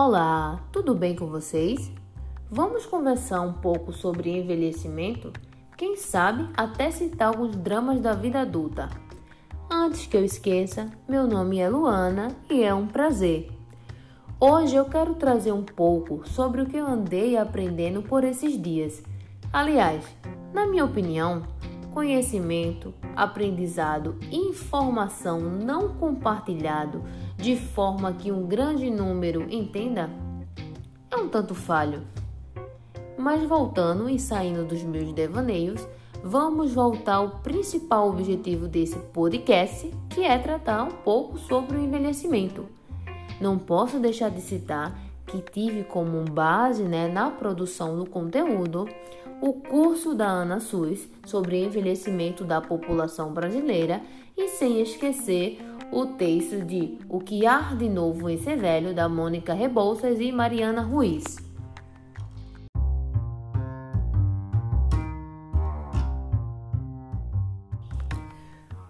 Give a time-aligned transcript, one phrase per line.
[0.00, 1.90] Olá, tudo bem com vocês?
[2.48, 5.32] Vamos conversar um pouco sobre envelhecimento?
[5.76, 8.88] Quem sabe até citar alguns dramas da vida adulta.
[9.68, 13.50] Antes que eu esqueça, meu nome é Luana e é um prazer.
[14.38, 19.02] Hoje eu quero trazer um pouco sobre o que eu andei aprendendo por esses dias.
[19.52, 20.04] Aliás,
[20.54, 21.42] na minha opinião,
[21.92, 27.02] conhecimento, aprendizado informação não compartilhado
[27.36, 30.10] de forma que um grande número entenda
[31.10, 32.02] é um tanto falho.
[33.16, 35.86] Mas voltando e saindo dos meus devaneios,
[36.22, 42.66] vamos voltar ao principal objetivo desse podcast, que é tratar um pouco sobre o envelhecimento.
[43.40, 48.88] Não posso deixar de citar que tive como base né, na produção do conteúdo
[49.40, 54.02] o curso da Ana SUS sobre envelhecimento da população brasileira
[54.36, 55.60] e sem esquecer
[55.92, 60.32] o texto de O que há de novo em ser velho da Mônica Rebouças e
[60.32, 61.36] Mariana Ruiz.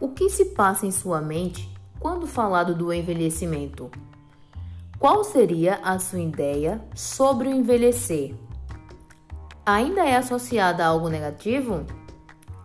[0.00, 3.90] O que se passa em sua mente quando falado do envelhecimento?
[4.98, 8.34] Qual seria a sua ideia sobre o envelhecer?
[9.66, 11.84] Ainda é associada a algo negativo?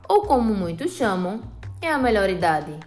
[0.08, 1.42] Ou como muitos chamam,
[1.82, 2.80] é a melhor idade?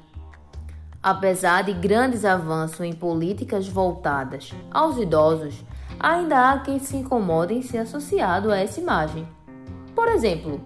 [1.02, 5.64] Apesar de grandes avanços em políticas voltadas aos idosos,
[5.98, 9.26] ainda há quem se incomode em ser associado a essa imagem.
[9.94, 10.60] Por exemplo,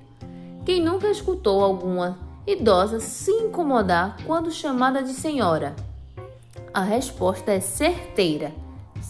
[0.67, 5.75] quem nunca escutou alguma idosa se incomodar quando chamada de senhora?
[6.75, 8.53] A resposta é certeira: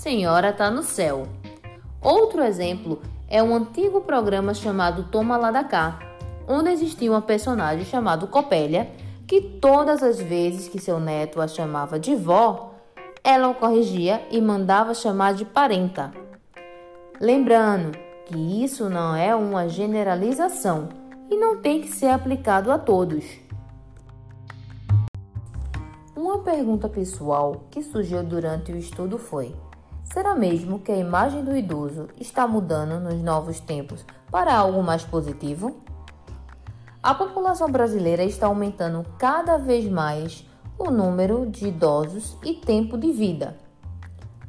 [0.07, 1.27] senhora está no céu.
[2.01, 5.99] Outro exemplo é um antigo programa chamado Toma Lá da Cá,
[6.47, 8.89] onde existia uma personagem chamada Copélia
[9.27, 12.73] que todas as vezes que seu neto a chamava de vó,
[13.25, 16.13] ela o corrigia e mandava chamar de parenta.
[17.21, 20.89] Lembrando que isso não é uma generalização
[21.29, 23.25] e não tem que ser aplicado a todos.
[26.15, 29.53] Uma pergunta pessoal que surgiu durante o estudo foi:
[30.17, 35.05] será mesmo que a imagem do idoso está mudando nos novos tempos para algo mais
[35.05, 35.77] positivo?
[37.03, 40.43] A população brasileira está aumentando cada vez mais
[40.79, 43.59] o número de idosos e tempo de vida.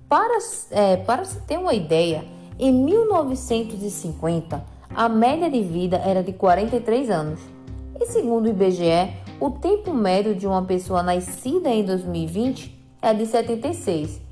[0.07, 0.38] Para,
[0.72, 2.23] é, para se ter uma ideia,
[2.57, 4.63] em 1950
[4.95, 7.41] a média de vida era de 43 anos.
[8.00, 13.25] E segundo o IBGE, o tempo médio de uma pessoa nascida em 2020 é de
[13.25, 14.26] 76.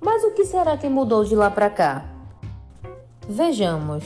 [0.00, 2.04] Mas o que será que mudou de lá para cá?
[3.28, 4.04] Vejamos.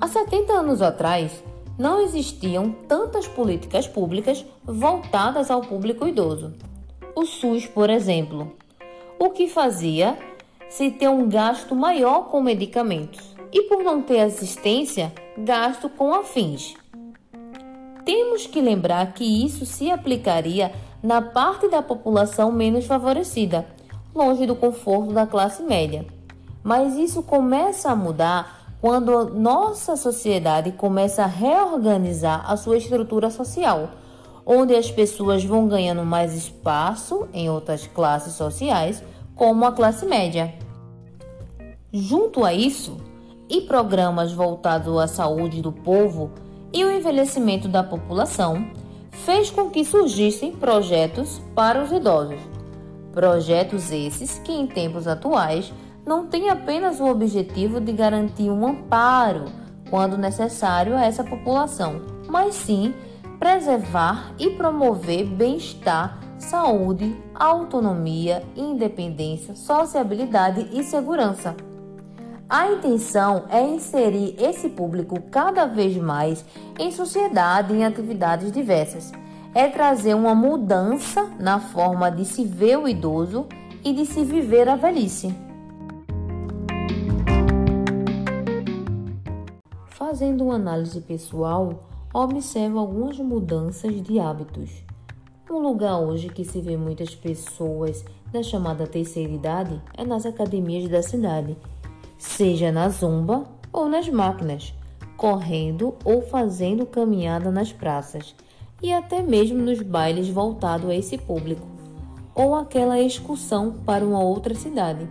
[0.00, 1.44] Há 70 anos atrás,
[1.78, 6.54] não existiam tantas políticas públicas voltadas ao público idoso.
[7.14, 8.52] O SUS, por exemplo,
[9.18, 10.16] o que fazia
[10.68, 16.74] se ter um gasto maior com medicamentos e, por não ter assistência, gasto com afins.
[18.04, 23.66] Temos que lembrar que isso se aplicaria na parte da população menos favorecida,
[24.14, 26.06] longe do conforto da classe média.
[26.62, 33.90] Mas isso começa a mudar quando nossa sociedade começa a reorganizar a sua estrutura social,
[34.46, 39.02] onde as pessoas vão ganhando mais espaço em outras classes sociais,
[39.34, 40.54] como a classe média.
[41.92, 42.96] Junto a isso,
[43.48, 46.30] e programas voltados à saúde do povo
[46.72, 48.66] e o envelhecimento da população,
[49.10, 52.53] fez com que surgissem projetos para os idosos.
[53.14, 55.72] Projetos esses que, em tempos atuais,
[56.04, 59.44] não tem apenas o objetivo de garantir um amparo,
[59.88, 62.92] quando necessário, a essa população, mas sim
[63.38, 71.54] preservar e promover bem-estar, saúde, autonomia, independência, sociabilidade e segurança.
[72.48, 76.44] A intenção é inserir esse público cada vez mais
[76.78, 79.12] em sociedade em atividades diversas.
[79.56, 83.46] É trazer uma mudança na forma de se ver o idoso
[83.84, 85.32] e de se viver a velhice.
[89.90, 94.82] Fazendo uma análise pessoal, observo algumas mudanças de hábitos.
[95.48, 100.88] Um lugar hoje que se vê muitas pessoas da chamada terceira idade é nas academias
[100.88, 101.56] da cidade,
[102.18, 104.74] seja na zumba ou nas máquinas,
[105.16, 108.34] correndo ou fazendo caminhada nas praças
[108.82, 111.66] e até mesmo nos bailes voltados a esse público,
[112.34, 115.08] ou aquela excursão para uma outra cidade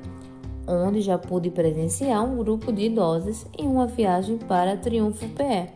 [0.67, 5.69] onde já pude presenciar um grupo de idosos em uma viagem para Triunfo PE.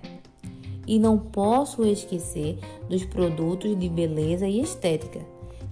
[0.85, 5.19] E não posso esquecer dos produtos de beleza e estética,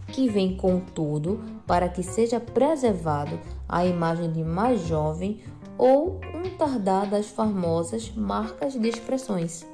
[0.08, 5.40] que vem com tudo para que seja preservado a imagem de mais jovem
[5.78, 9.66] ou um tardar das famosas marcas de expressões.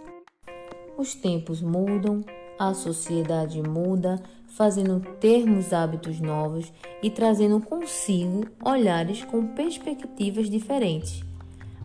[1.02, 2.24] Os tempos mudam,
[2.60, 6.72] a sociedade muda, fazendo termos hábitos novos
[7.02, 11.24] e trazendo consigo olhares com perspectivas diferentes.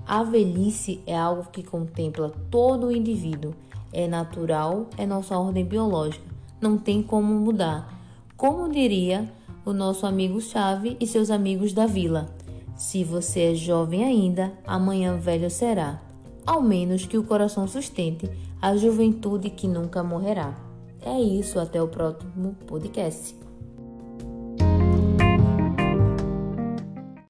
[0.06, 3.54] A velhice é algo que contempla todo o indivíduo,
[3.90, 6.26] é natural, é nossa ordem biológica,
[6.60, 7.98] não tem como mudar.
[8.36, 9.32] Como diria
[9.64, 12.26] o nosso amigo Chave e seus amigos da vila:
[12.76, 16.02] se você é jovem ainda, amanhã velho será,
[16.46, 18.31] ao menos que o coração sustente
[18.62, 20.54] a juventude que nunca morrerá.
[21.02, 23.45] É isso, até o próximo podcast.